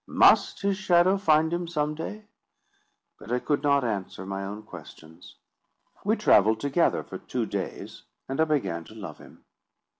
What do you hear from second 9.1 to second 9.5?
him.